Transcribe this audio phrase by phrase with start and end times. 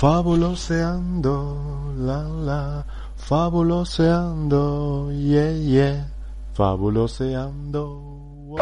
[0.00, 6.08] Fabuloseando, la la, fabuloseando, yeah yeah,
[6.54, 8.56] fabuloseando.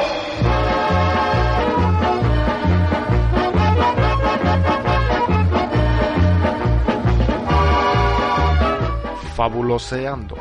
[9.37, 10.35] Fabuloseando,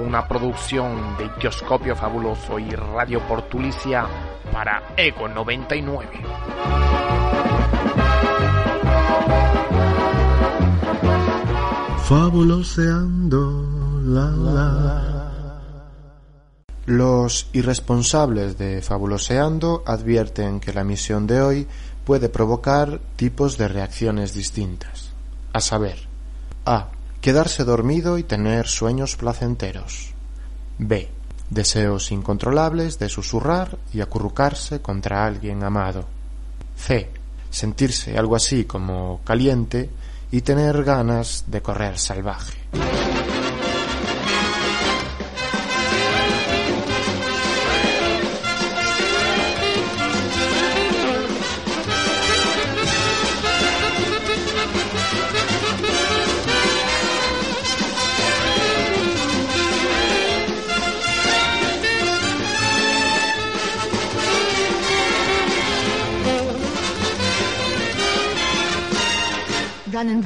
[0.00, 4.06] una producción de Kioscopio Fabuloso y Radio Portulicia
[4.52, 7.05] para Ego 99.
[12.08, 15.90] Fabuloseando, la la.
[16.86, 21.66] Los irresponsables de Fabuloseando advierten que la misión de hoy
[22.04, 25.10] puede provocar tipos de reacciones distintas.
[25.52, 25.98] A saber,
[26.64, 26.90] A.
[27.20, 30.14] Quedarse dormido y tener sueños placenteros.
[30.78, 31.10] B.
[31.50, 36.04] Deseos incontrolables de susurrar y acurrucarse contra alguien amado.
[36.76, 37.10] C.
[37.50, 39.90] Sentirse algo así como caliente
[40.30, 42.58] y tener ganas de correr salvaje.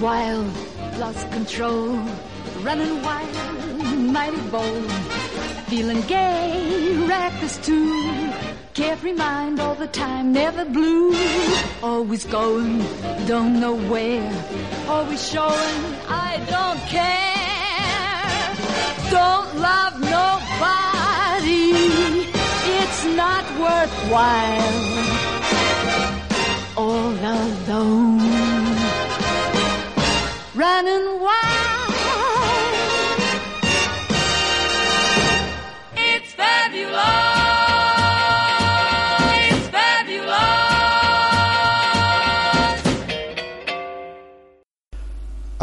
[0.01, 0.51] Wild,
[0.99, 1.99] lost control.
[2.63, 3.37] Running wild,
[4.13, 4.91] mighty bold.
[5.69, 8.33] Feeling gay, reckless too.
[8.75, 11.15] Carefree mind all the time, never blue.
[11.83, 12.79] Always going,
[13.27, 14.33] don't know where.
[14.89, 17.31] Always showing, I don't care.
[19.11, 21.73] Don't love nobody.
[22.81, 25.40] It's not worthwhile.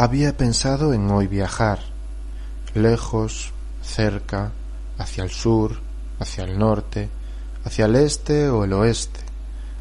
[0.08, 1.80] Había pensado en hoy viajar,
[2.72, 3.52] lejos,
[3.82, 4.52] cerca,
[4.96, 5.80] hacia el sur,
[6.18, 7.10] hacia el norte,
[7.62, 9.20] hacia el este o el oeste,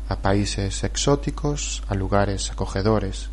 [0.10, 3.30] a países exóticos, a lugares acogedores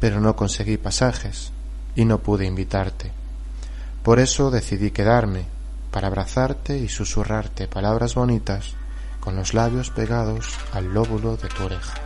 [0.00, 1.52] pero no conseguí pasajes
[1.94, 3.12] y no pude invitarte.
[4.02, 5.46] Por eso decidí quedarme,
[5.92, 8.74] para abrazarte y susurrarte palabras bonitas
[9.20, 12.05] con los labios pegados al lóbulo de tu oreja.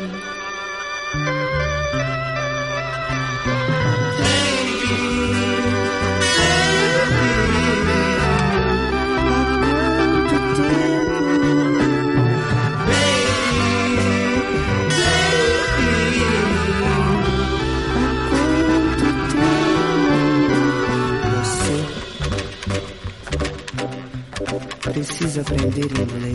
[25.53, 26.30] prendere in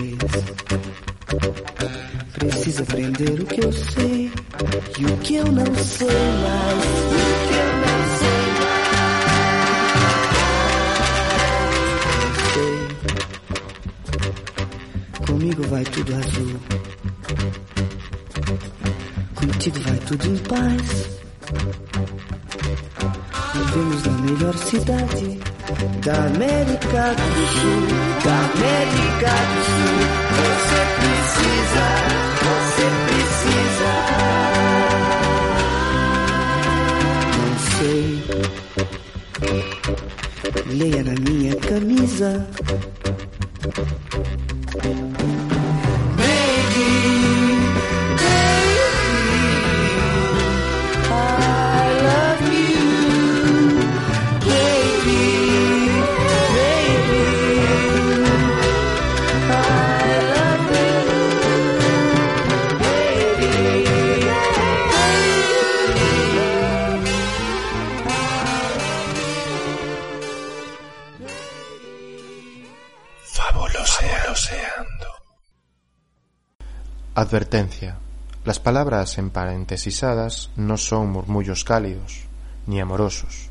[78.76, 82.24] palabras emparentesizadas no son murmullos cálidos
[82.66, 83.48] ni amorosos.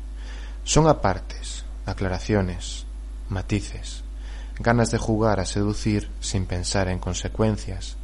[0.62, 2.86] Son apartes, aclaraciones,
[3.28, 4.04] matices,
[4.60, 7.96] ganas de jugar a seducir sin pensar en consecuencias,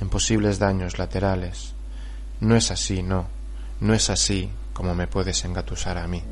[0.00, 1.74] en posibles daños laterales.
[2.40, 3.26] No es así, no,
[3.80, 6.22] no es así como me puedes engatusar a mí.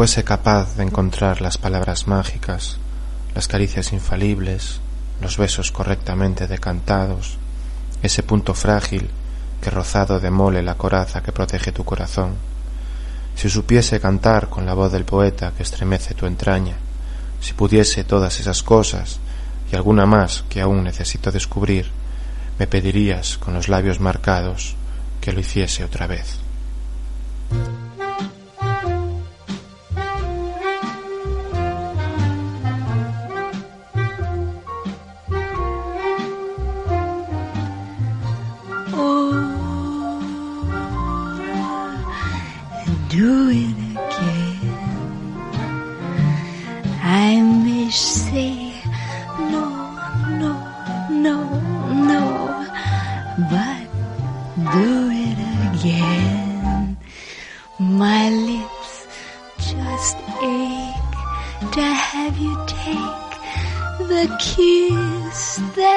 [0.00, 2.78] Fuese capaz de encontrar las palabras mágicas,
[3.34, 4.80] las caricias infalibles,
[5.20, 7.36] los besos correctamente decantados,
[8.02, 9.10] ese punto frágil
[9.60, 12.36] que rozado demole la coraza que protege tu corazón,
[13.36, 16.76] si supiese cantar con la voz del poeta que estremece tu entraña,
[17.42, 19.20] si pudiese todas esas cosas
[19.70, 21.90] y alguna más que aún necesito descubrir,
[22.58, 24.76] me pedirías con los labios marcados
[25.20, 26.40] que lo hiciese otra vez.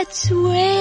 [0.04, 0.73] That's where.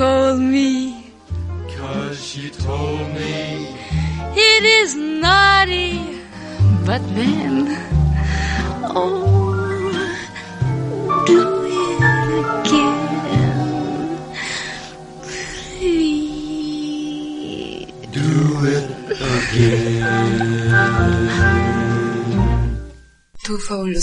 [0.00, 0.40] called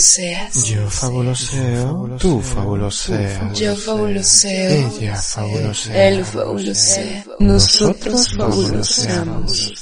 [0.08, 0.64] fabuloseas.
[0.64, 3.58] Yo fabuloseo, tú fabuloseas.
[3.58, 4.98] Yo fabuloseo.
[4.98, 6.08] Ella fabulosea.
[6.08, 7.24] Él fabulosea.
[7.40, 9.74] Nosotros fabuloseamos.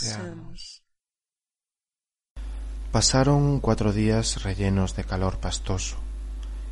[2.91, 5.97] Pasaron cuatro días rellenos de calor pastoso,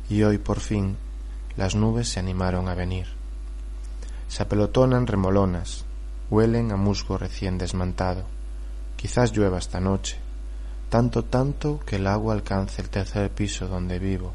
[0.09, 0.97] y hoy por fin
[1.55, 3.07] las nubes se animaron a venir.
[4.27, 5.85] Se apelotonan remolonas,
[6.31, 8.25] huelen a musgo recién desmantado.
[8.97, 10.17] Quizás llueva esta noche,
[10.89, 14.33] tanto tanto que el agua alcance el tercer piso donde vivo,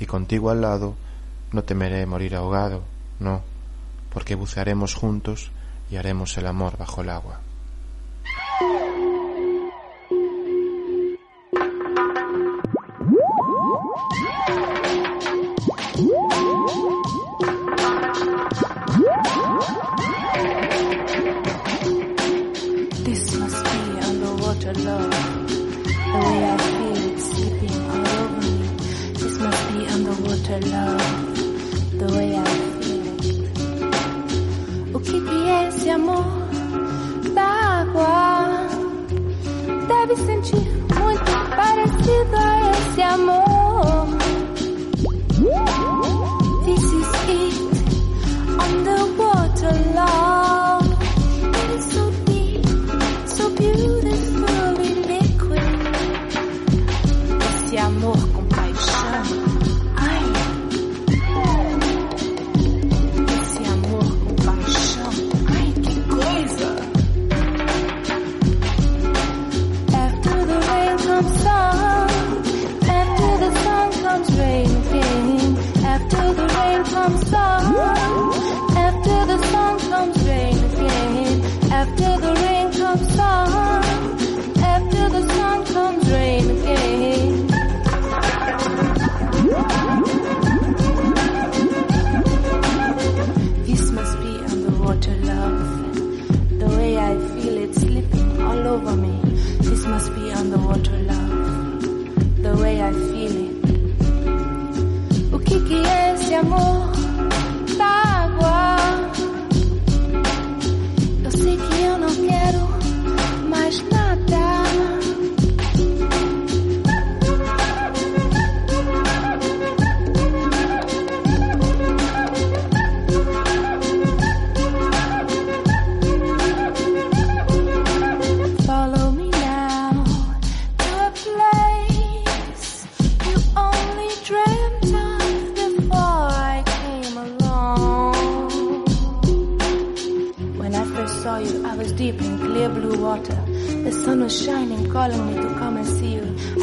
[0.00, 0.94] y contigo al lado
[1.52, 2.82] no temeré morir ahogado,
[3.20, 3.42] no,
[4.12, 5.50] porque bucearemos juntos
[5.90, 7.40] y haremos el amor bajo el agua.
[30.58, 31.98] Love.
[31.98, 32.55] The way I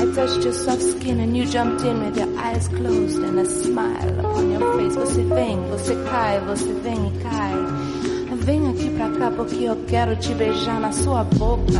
[0.03, 3.45] I touched your soft skin and you jumped in with your eyes closed and a
[3.45, 4.95] smile upon your face.
[4.95, 8.35] Você vem, você cai, você vem e cai.
[8.35, 11.79] Vem aqui pra cá porque eu quero te beijar na sua boca.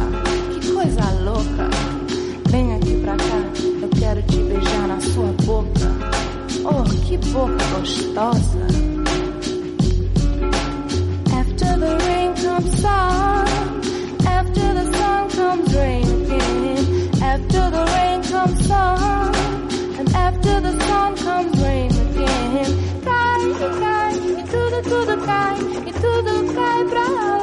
[0.54, 1.70] Que coisa louca.
[2.48, 3.44] Vem aqui pra cá,
[3.82, 5.92] eu quero te beijar na sua boca.
[6.64, 8.60] Oh, que boca gostosa.
[11.38, 16.13] After the rain comes sun, after the sun comes rain
[18.44, 19.36] comes sun,
[20.00, 22.66] and after the sun comes rain again.
[23.02, 25.56] Sky, sky, into the, to the sky,
[25.88, 27.43] into the sky, bright.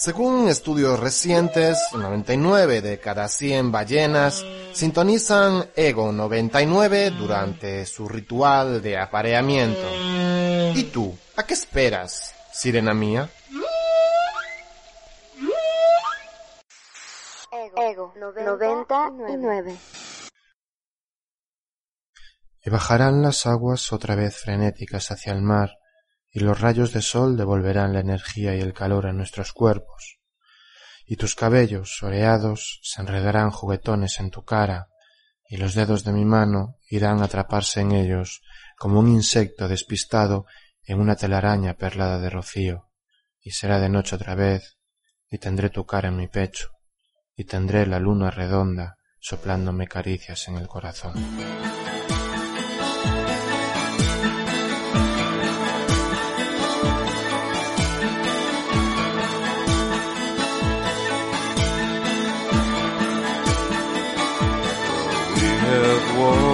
[0.00, 8.96] Según estudios recientes, 99 de cada 100 ballenas sintonizan Ego 99 durante su ritual de
[8.96, 9.86] apareamiento.
[10.74, 11.14] ¿Y tú?
[11.36, 13.28] ¿A qué esperas, sirena mía?
[17.76, 19.76] Ego 99.
[22.64, 25.72] Y bajarán las aguas otra vez frenéticas hacia el mar,
[26.32, 30.20] y los rayos de sol devolverán la energía y el calor a nuestros cuerpos,
[31.06, 34.88] y tus cabellos oreados se enredarán juguetones en tu cara,
[35.48, 38.42] y los dedos de mi mano irán a atraparse en ellos
[38.76, 40.46] como un insecto despistado
[40.84, 42.90] en una telaraña perlada de rocío,
[43.40, 44.78] y será de noche otra vez,
[45.28, 46.70] y tendré tu cara en mi pecho,
[47.34, 51.14] y tendré la luna redonda soplándome caricias en el corazón.
[65.70, 66.49] have won.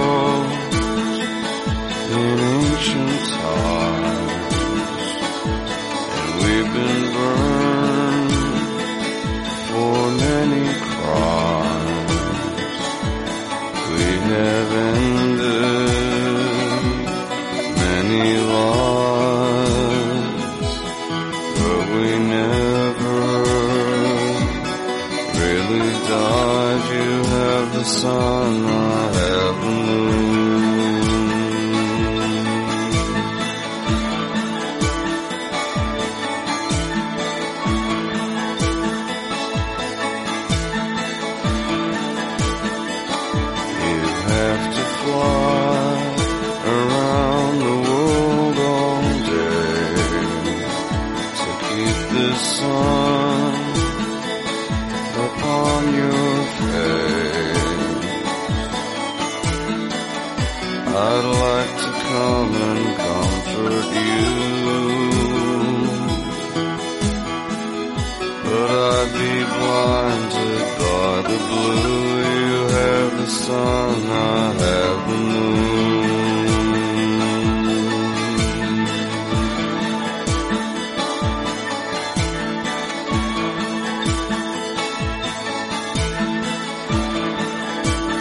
[68.49, 72.07] But I'd be blinded by the blue.
[72.47, 76.07] You have the sun, I have the moon.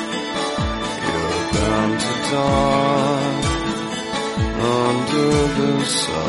[0.06, 3.36] You're bound to die
[4.78, 6.25] under the sun,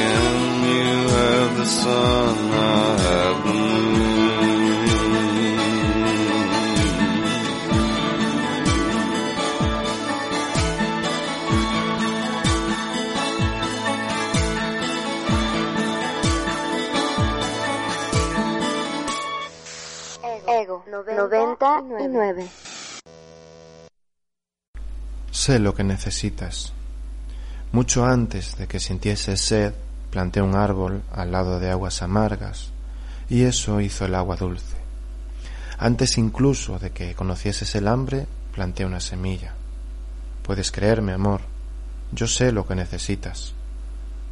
[0.00, 0.64] again.
[0.74, 3.90] You have the sun, I have the moon.
[20.62, 22.48] Ego 99.
[25.30, 26.72] Sé lo que necesitas.
[27.72, 29.74] Mucho antes de que sintieses sed,
[30.10, 32.70] planté un árbol al lado de aguas amargas,
[33.28, 34.76] y eso hizo el agua dulce.
[35.78, 39.54] Antes incluso de que conocieses el hambre, planté una semilla.
[40.42, 41.42] Puedes creerme, amor,
[42.12, 43.54] yo sé lo que necesitas.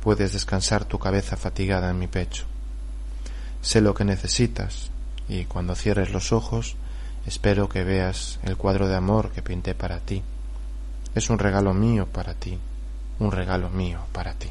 [0.03, 2.45] Puedes descansar tu cabeza fatigada en mi pecho.
[3.63, 4.91] Sé lo que necesitas,
[5.29, 6.77] y cuando cierres los ojos,
[7.27, 10.23] espero que veas el cuadro de amor que pinté para ti.
[11.15, 12.59] Es un regalo mío para ti,
[13.19, 14.51] un regalo mío para ti.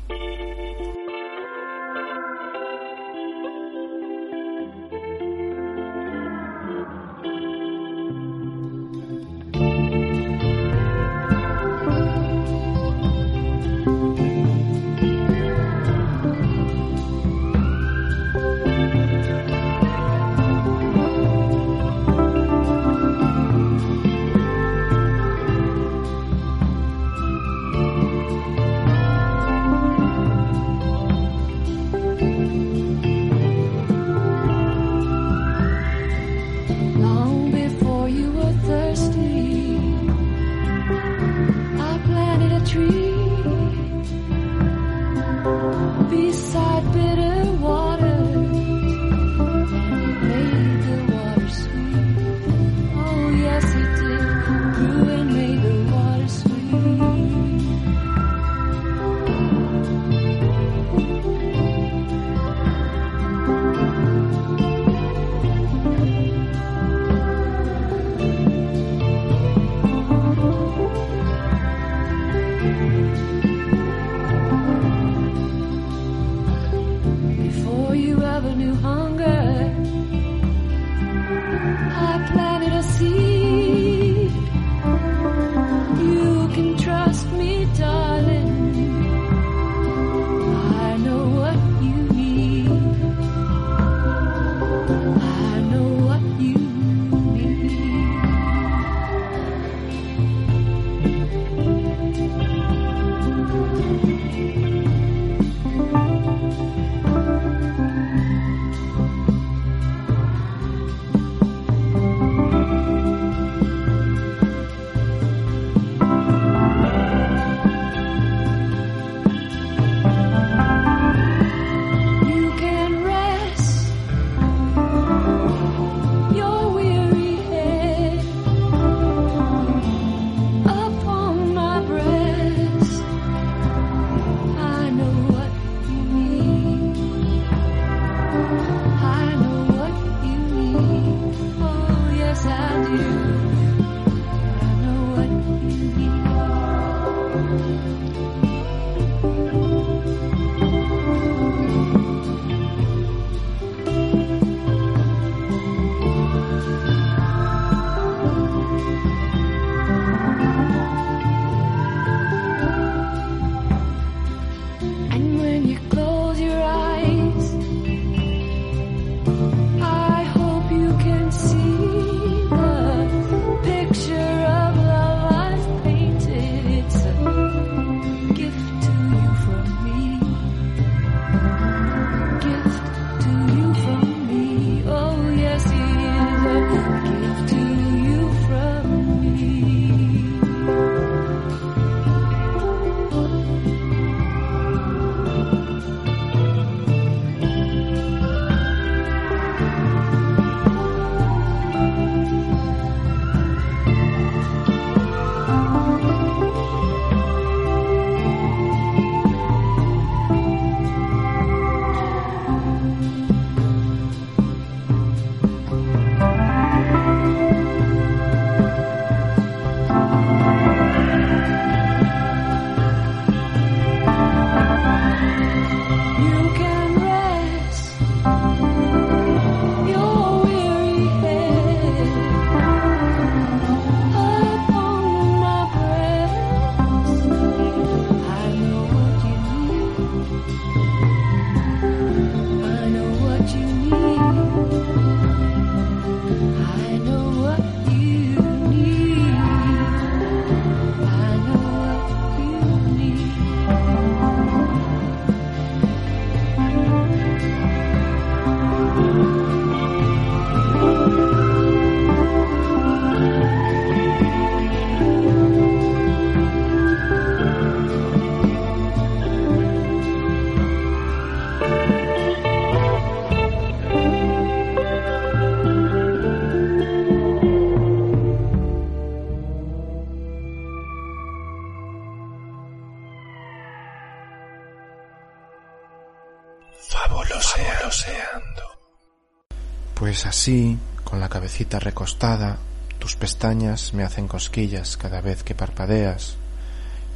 [293.00, 296.38] Tus pestañas me hacen cosquillas cada vez que parpadeas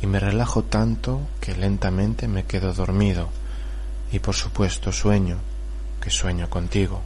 [0.01, 3.29] y me relajo tanto que lentamente me quedo dormido
[4.11, 5.37] y por supuesto sueño,
[6.01, 7.01] que sueño contigo.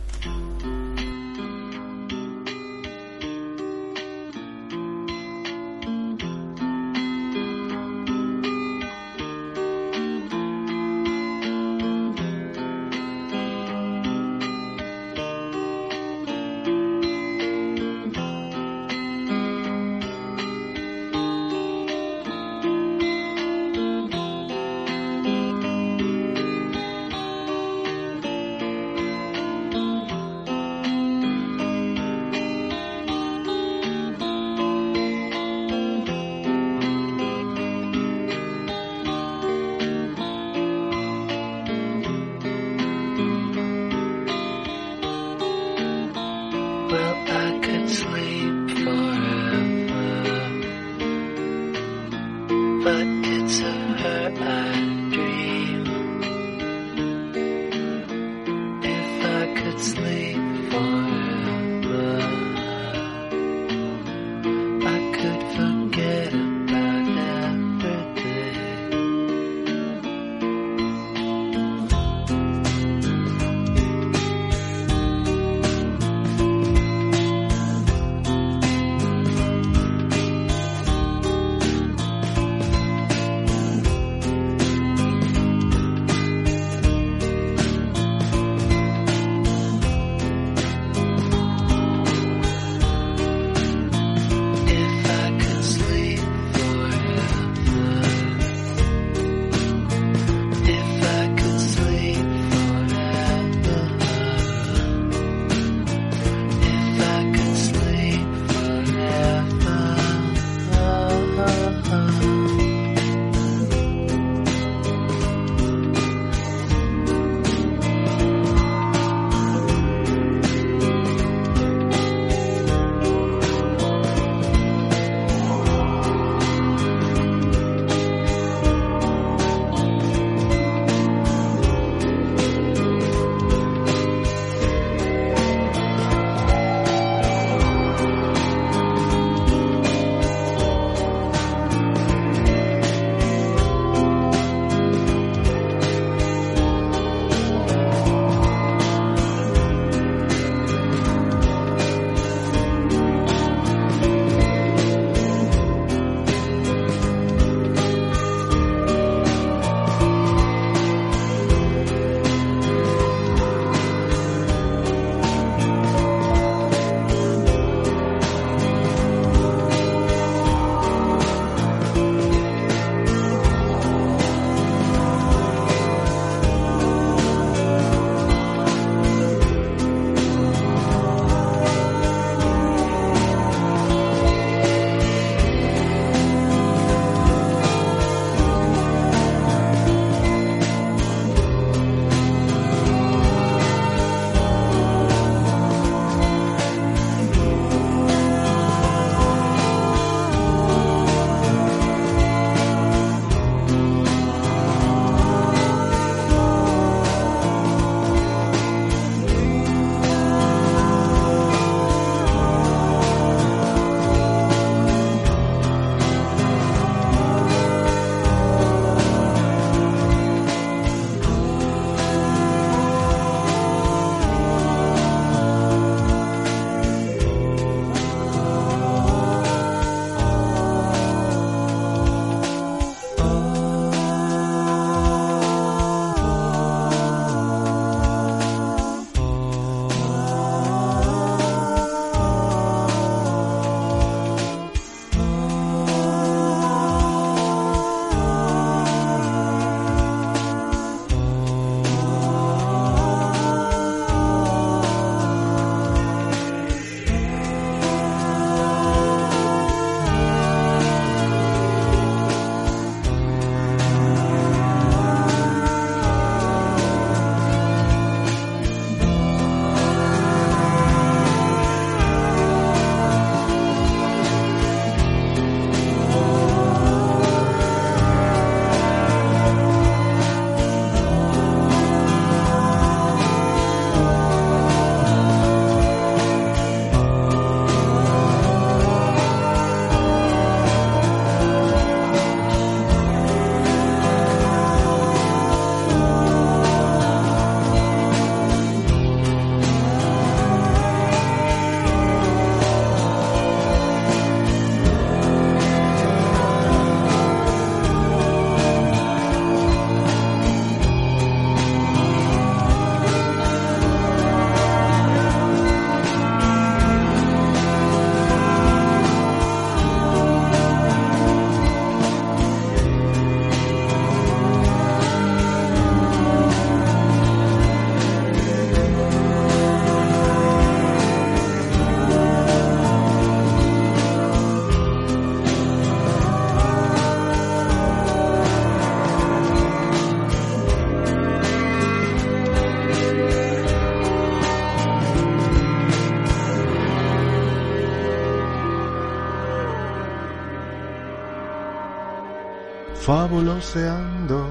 [353.36, 354.48] Fabuloseando,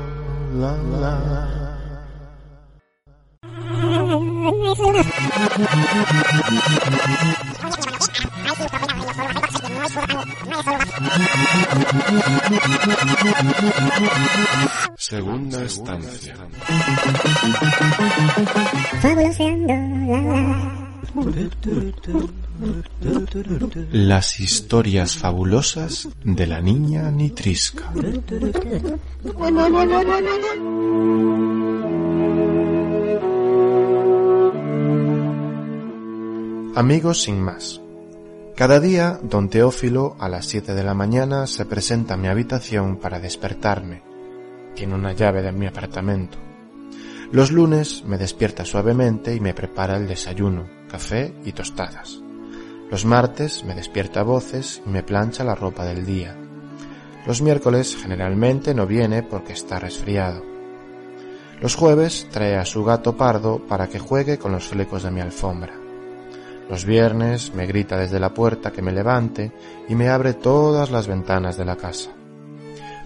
[0.60, 1.14] la la.
[14.98, 16.34] Segunda estancia.
[23.96, 27.92] Las historias fabulosas de la niña Nitrisca.
[36.74, 37.80] Amigos sin más.
[38.56, 42.96] Cada día, don Teófilo, a las siete de la mañana, se presenta a mi habitación
[42.96, 44.02] para despertarme.
[44.74, 46.36] Tiene una llave de mi apartamento.
[47.30, 52.23] Los lunes me despierta suavemente y me prepara el desayuno, café y tostadas.
[52.94, 56.36] Los martes me despierta a voces y me plancha la ropa del día.
[57.26, 60.44] Los miércoles generalmente no viene porque está resfriado.
[61.60, 65.20] Los jueves trae a su gato pardo para que juegue con los flecos de mi
[65.20, 65.74] alfombra.
[66.70, 69.50] Los viernes me grita desde la puerta que me levante
[69.88, 72.12] y me abre todas las ventanas de la casa.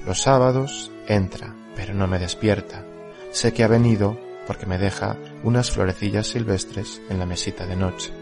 [0.05, 2.84] Los sábados entra, pero no me despierta.
[3.30, 8.18] Sé que ha venido porque me deja unas florecillas silvestres en la mesita de noche.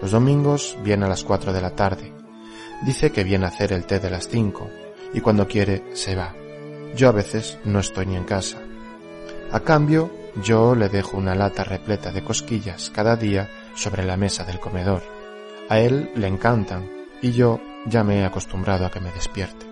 [0.00, 2.12] Los domingos viene a las cuatro de la tarde.
[2.84, 4.68] Dice que viene a hacer el té de las cinco
[5.12, 6.34] y cuando quiere se va.
[6.94, 8.58] Yo a veces no estoy ni en casa.
[9.52, 10.10] A cambio,
[10.42, 15.02] yo le dejo una lata repleta de cosquillas cada día sobre la mesa del comedor.
[15.68, 16.90] A él le encantan
[17.22, 19.63] y yo ya me he acostumbrado a que me despierte.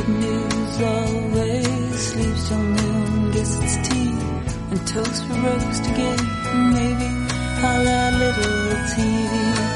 [0.00, 3.30] Good news always sleeps till noon.
[3.32, 4.12] Guess it's tea
[4.72, 6.20] and toast for roast again.
[6.76, 7.08] Maybe
[7.68, 9.32] I'll add little TV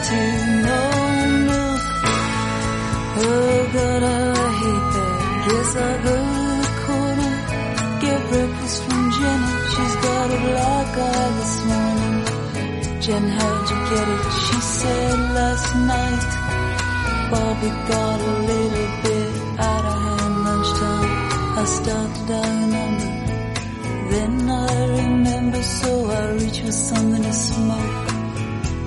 [0.08, 0.20] to
[0.66, 0.80] no
[1.48, 1.84] milk.
[3.26, 5.16] Oh God, I hate that.
[5.46, 7.32] Guess I'll go to the corner,
[8.02, 9.52] get breakfast from Jenny.
[9.74, 12.18] She's got a black eye this morning.
[13.04, 14.24] Jen, how'd you get it?
[14.44, 16.32] She said last night.
[17.30, 19.23] Bobby got a little bit
[21.64, 23.10] I started dialing number.
[24.10, 28.08] Then I remember, so I reach for something to smoke.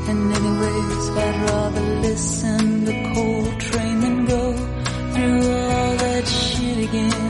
[0.09, 4.53] And anyways, I'd rather listen to Coltrane than go
[5.13, 7.26] through all that shit again.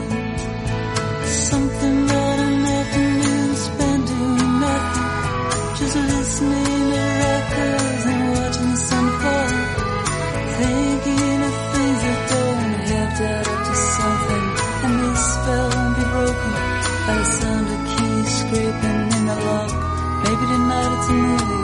[21.08, 21.57] smooth.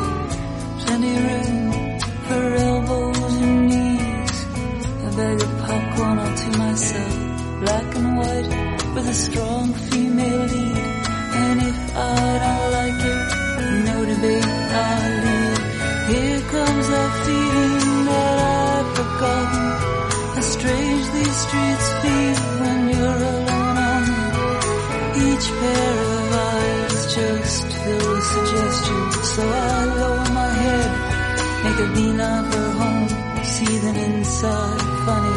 [31.74, 33.08] Make a beeline for home,
[33.44, 34.80] seething inside.
[35.06, 35.36] Funny,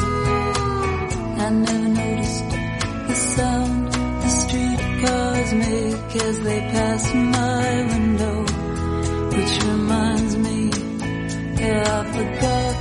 [1.45, 2.49] I never noticed
[3.07, 8.37] the sound the streetcars make as they pass my window.
[9.35, 10.59] Which reminds me,
[11.61, 12.77] yeah, I forgot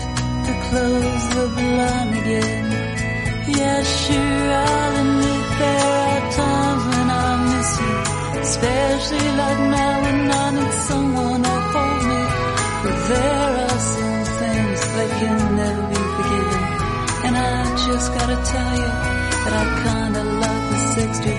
[0.46, 2.66] to close the blind again.
[3.58, 8.40] Yeah, sure, I'll admit there are times when I miss you.
[8.40, 10.05] especially like now
[17.96, 18.90] just gotta tell you
[19.44, 21.35] that I kinda love the 60s.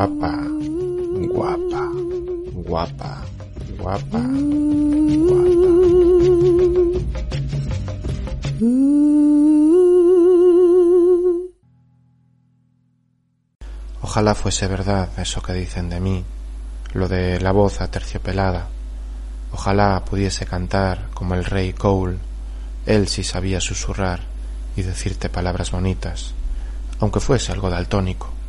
[0.00, 0.32] Guapa,
[1.28, 1.92] guapa,
[2.64, 3.22] guapa,
[3.78, 4.22] guapa,
[14.00, 16.24] Ojalá fuese verdad eso que dicen de mí,
[16.94, 18.68] lo de la voz aterciopelada.
[19.52, 22.16] Ojalá pudiese cantar como el rey Cole,
[22.86, 24.20] él sí sabía susurrar
[24.76, 26.32] y decirte palabras bonitas,
[27.00, 28.39] aunque fuese algo daltónico.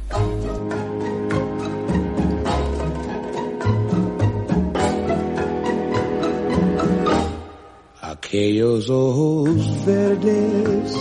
[8.32, 10.96] Aquellos ojos verdes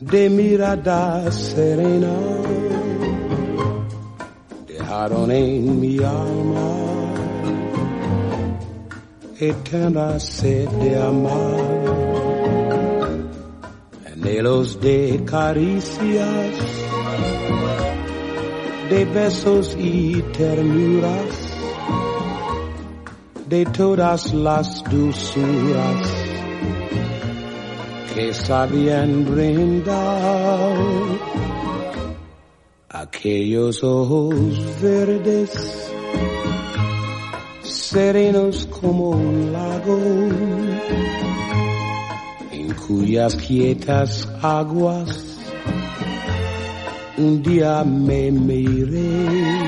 [0.00, 2.12] de mirada serena
[4.66, 6.70] dejaron en mi alma
[9.38, 11.60] eterna sed de amar,
[14.12, 16.54] anhelos de caricias,
[18.90, 21.47] de besos y ternuras,
[23.48, 26.24] de todas las dulzuras
[28.14, 30.76] que sabían brindar
[32.90, 34.34] aquellos ojos
[34.82, 35.90] verdes
[37.62, 39.98] serenos como un lago,
[42.52, 45.24] en cuyas quietas aguas
[47.16, 49.67] un día me miré.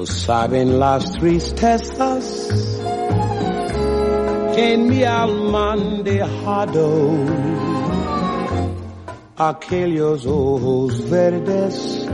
[0.00, 2.50] No saben las tristezas
[4.54, 7.10] que en mi alma han dejado
[9.36, 12.08] aquellos ojos verdes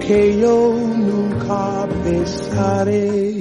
[0.00, 3.37] que yo nunca besaré.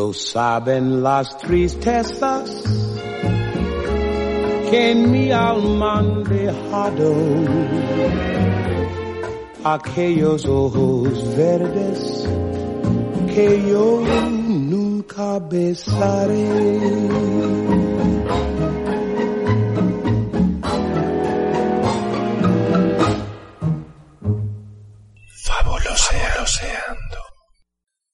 [0.00, 2.50] No saben las tristezas
[4.70, 7.12] que en mi alma han dejado
[9.62, 12.26] aquellos ojos verdes
[13.34, 14.00] que yo
[14.40, 16.48] nunca besaré.
[25.44, 27.18] Fabuloseando.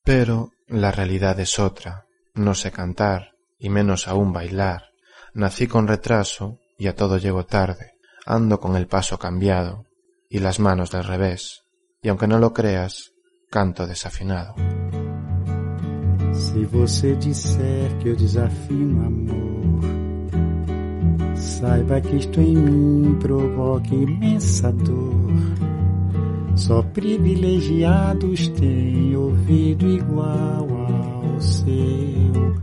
[0.03, 2.07] Pero la realidad es otra.
[2.35, 4.91] No sé cantar, y menos aún bailar.
[5.35, 7.95] Nací con retraso y a todo llego tarde.
[8.25, 9.87] Ando con el paso cambiado
[10.29, 11.63] y las manos del revés.
[12.03, 13.13] Y aunque no lo creas,
[13.51, 14.55] canto desafinado.
[16.33, 19.81] Se você disser que eu desafino amor,
[21.35, 25.76] saiba que isto em mim provoca imensa dor.
[26.57, 32.57] Só privilegiados têm ouvido igual ao seu.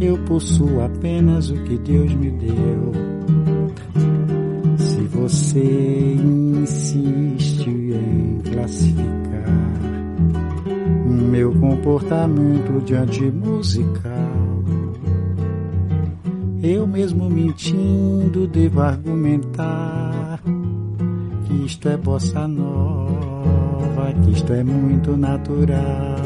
[0.00, 2.92] Eu possuo apenas o que Deus me deu.
[4.78, 9.20] Se você insiste em classificar
[11.30, 14.64] meu comportamento diante musical,
[16.60, 20.42] eu mesmo mentindo devo argumentar
[21.46, 23.29] que isto é bossa nova,
[24.12, 26.16] que isto é muito natural.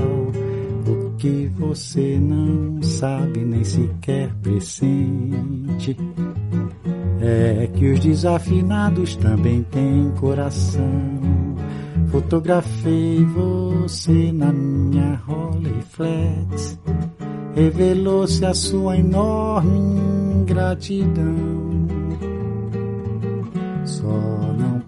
[0.86, 5.96] O que você não sabe nem sequer pressente
[7.20, 10.84] é que os desafinados também têm coração.
[12.08, 16.78] Fotografei você na minha Rolleiflex.
[17.54, 19.78] Revelou-se a sua enorme
[20.42, 21.34] ingratidão.
[23.84, 24.06] Só
[24.58, 24.73] não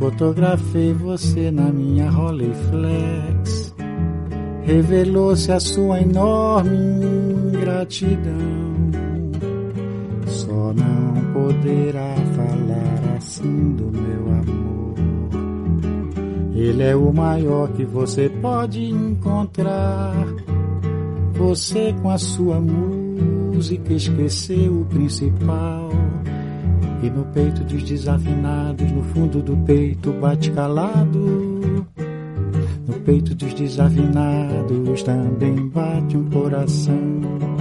[0.00, 3.74] Fotografei você na minha Rolleiflex.
[4.62, 6.74] Revelou-se a sua enorme
[7.54, 8.32] ingratidão.
[10.26, 14.94] Só não poderá falar assim do meu amor.
[16.54, 20.14] Ele é o maior que você pode encontrar.
[21.34, 25.90] Você com a sua música esqueceu o principal.
[27.02, 31.86] E no peito dos desafinados, no fundo do peito bate calado.
[32.86, 37.59] No peito dos desafinados também bate um coração.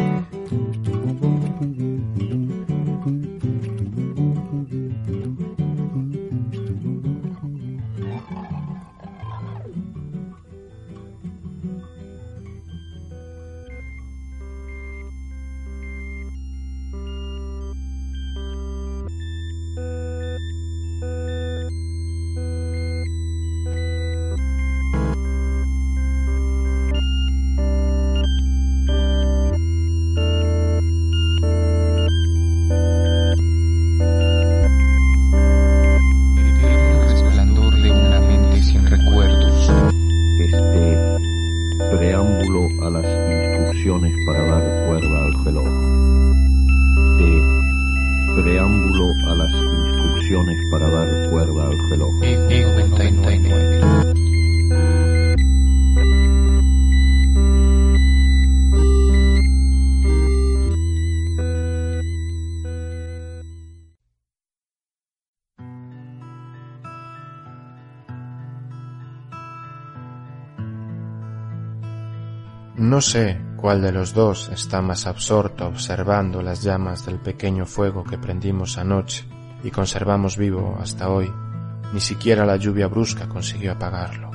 [72.99, 78.03] No sé cuál de los dos está más absorto observando las llamas del pequeño fuego
[78.03, 79.23] que prendimos anoche
[79.63, 81.31] y conservamos vivo hasta hoy.
[81.93, 84.28] Ni siquiera la lluvia brusca consiguió apagarlo.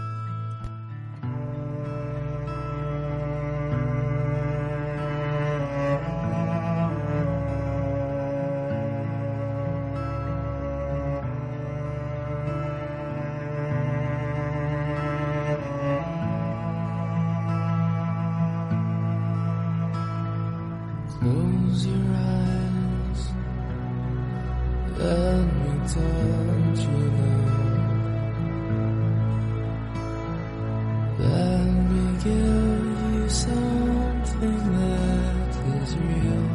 [35.84, 36.46] Is real.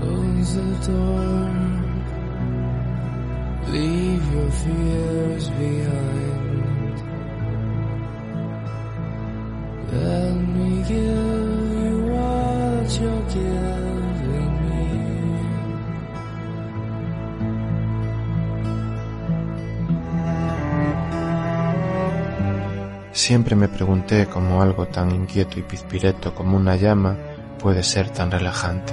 [0.00, 1.50] Close the door.
[3.72, 6.96] Leave your fears behind.
[9.92, 11.23] Let me give
[23.26, 27.16] Siempre me pregunté cómo algo tan inquieto y pizpireto como una llama
[27.58, 28.92] puede ser tan relajante.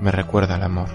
[0.00, 0.86] Me recuerda al amor.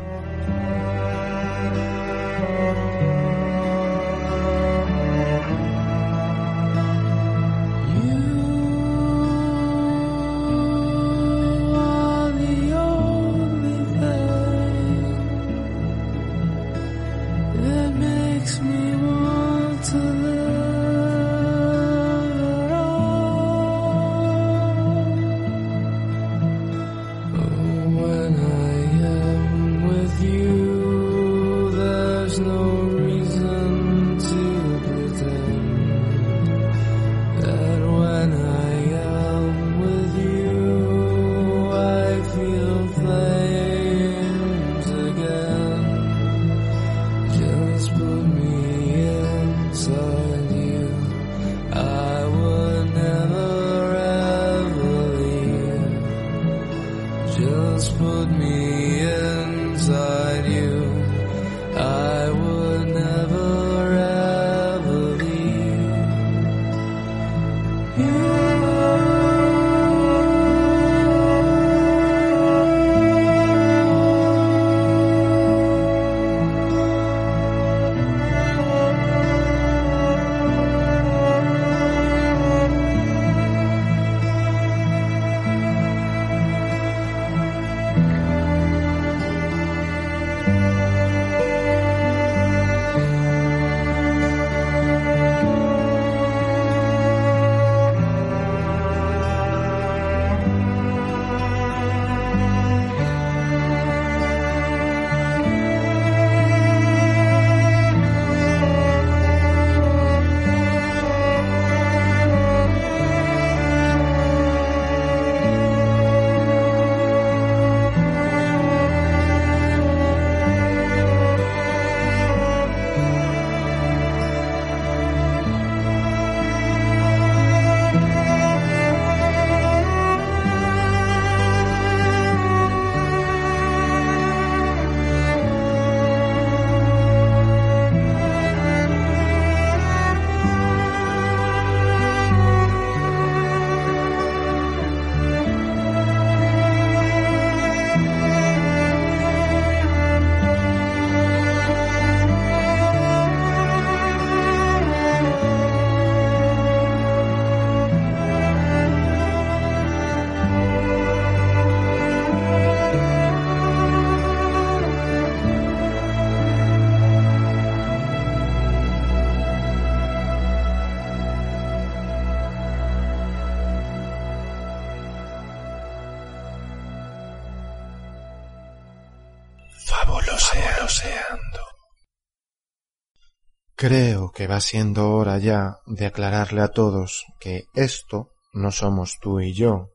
[184.45, 189.55] Que va siendo hora ya de aclararle a todos que esto no somos tú y
[189.55, 189.89] yo,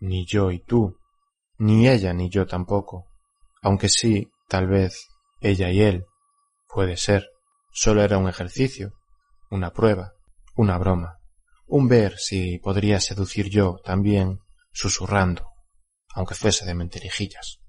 [0.00, 0.98] ni yo y tú,
[1.58, 3.06] ni ella ni yo tampoco,
[3.62, 5.06] aunque sí, tal vez,
[5.40, 6.06] ella y él,
[6.66, 7.28] puede ser,
[7.70, 8.92] solo era un ejercicio,
[9.52, 10.14] una prueba,
[10.56, 11.20] una broma,
[11.68, 14.40] un ver si podría seducir yo también,
[14.72, 15.46] susurrando,
[16.12, 17.60] aunque fuese de mentirijillas.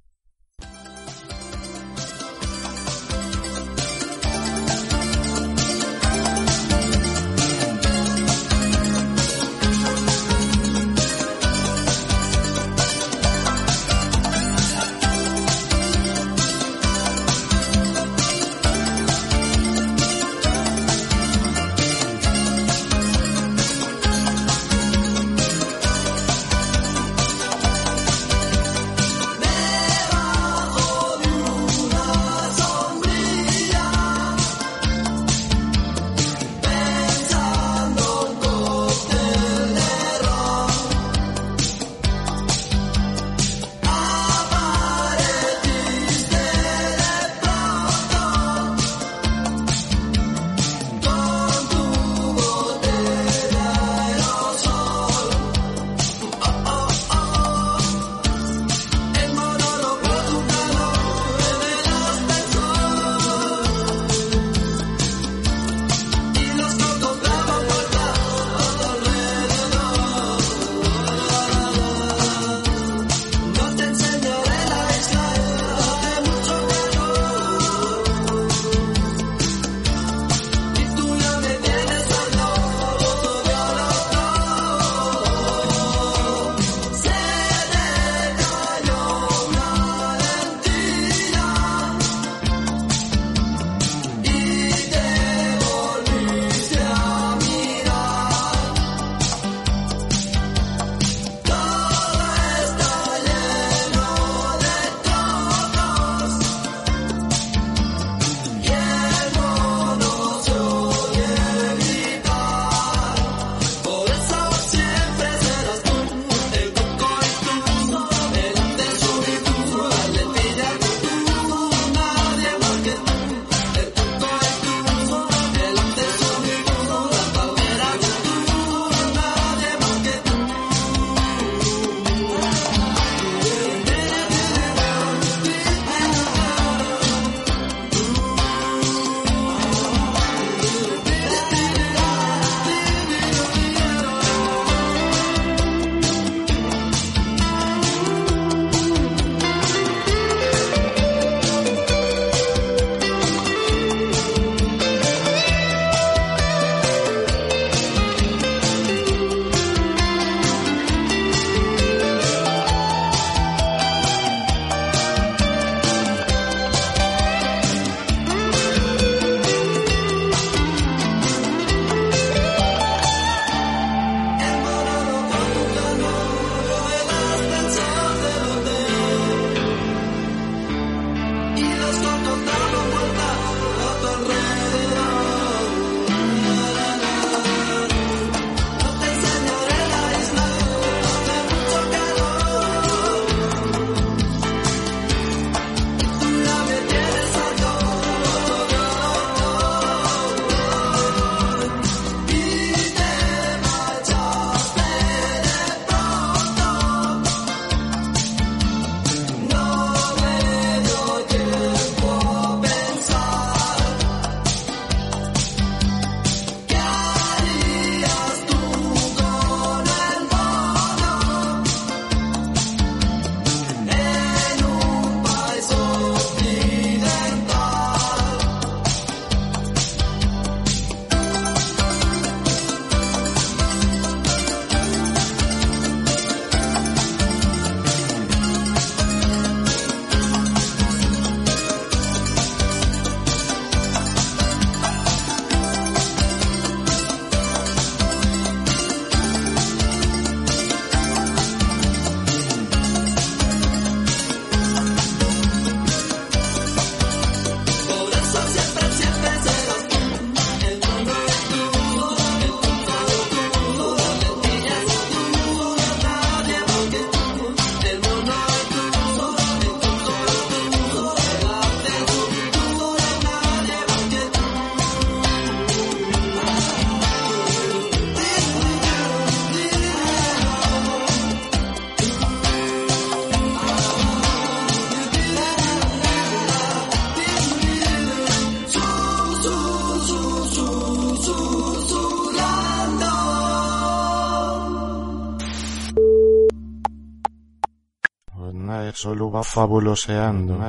[299.43, 300.59] fabuloseando,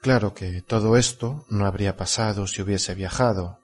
[0.00, 3.60] Claro que todo esto no habría pasado si hubiese viajado.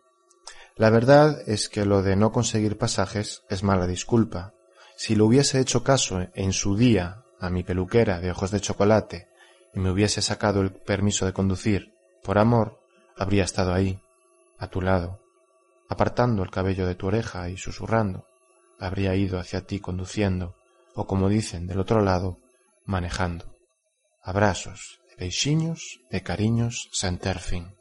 [0.76, 4.52] La verdad es que lo de no conseguir pasajes es mala disculpa.
[4.96, 9.28] Si le hubiese hecho caso en su día a mi peluquera de ojos de chocolate
[9.72, 12.80] y me hubiese sacado el permiso de conducir, por amor,
[13.16, 13.98] habría estado ahí,
[14.58, 15.20] a tu lado,
[15.88, 18.26] apartando el cabello de tu oreja y susurrando
[18.78, 20.56] habría ido hacia ti conduciendo,
[20.94, 22.38] o como dicen del otro lado,
[22.84, 23.54] manejando.
[24.22, 27.76] Abrazos, de beixiños de cariños sen fin.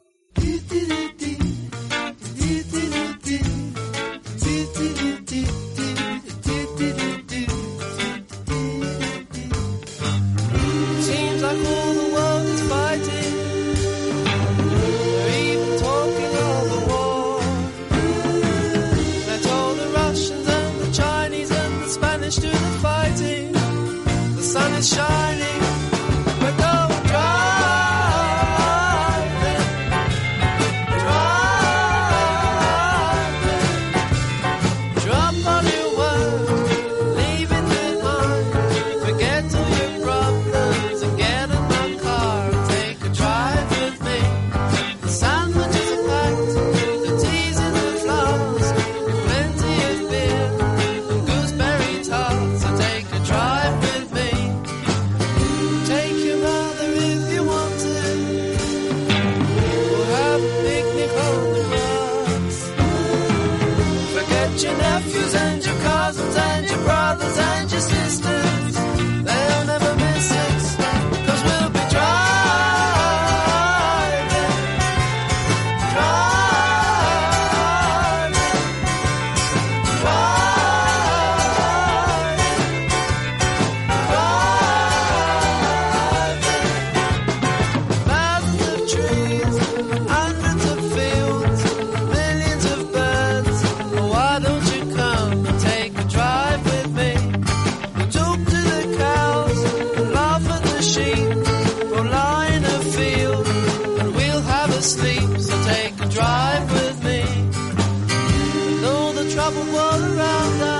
[109.36, 110.75] trouble all around us.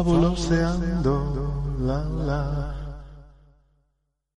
[0.00, 0.89] pábulo sean